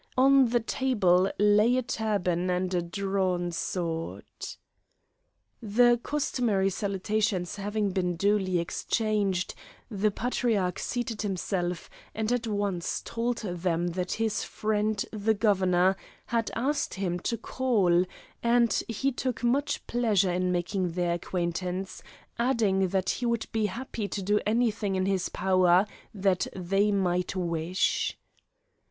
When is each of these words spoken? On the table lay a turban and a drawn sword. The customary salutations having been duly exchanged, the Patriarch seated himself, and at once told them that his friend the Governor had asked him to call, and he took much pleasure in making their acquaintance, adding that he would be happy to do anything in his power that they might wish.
On 0.17 0.47
the 0.49 0.59
table 0.59 1.31
lay 1.37 1.77
a 1.77 1.83
turban 1.83 2.49
and 2.49 2.73
a 2.73 2.81
drawn 2.81 3.51
sword. 3.51 4.25
The 5.61 5.99
customary 6.01 6.71
salutations 6.71 7.57
having 7.57 7.91
been 7.91 8.15
duly 8.15 8.57
exchanged, 8.57 9.53
the 9.91 10.09
Patriarch 10.09 10.79
seated 10.79 11.21
himself, 11.21 11.87
and 12.15 12.31
at 12.31 12.47
once 12.47 13.03
told 13.05 13.37
them 13.45 13.89
that 13.89 14.13
his 14.13 14.43
friend 14.43 15.05
the 15.11 15.35
Governor 15.35 15.95
had 16.25 16.49
asked 16.55 16.95
him 16.95 17.19
to 17.19 17.37
call, 17.37 18.03
and 18.41 18.83
he 18.87 19.11
took 19.11 19.43
much 19.43 19.85
pleasure 19.85 20.31
in 20.31 20.51
making 20.51 20.93
their 20.93 21.13
acquaintance, 21.13 22.01
adding 22.39 22.87
that 22.87 23.11
he 23.11 23.27
would 23.27 23.45
be 23.51 23.67
happy 23.67 24.07
to 24.07 24.23
do 24.23 24.39
anything 24.47 24.95
in 24.95 25.05
his 25.05 25.29
power 25.29 25.85
that 26.11 26.47
they 26.55 26.91
might 26.91 27.35
wish. 27.35 28.17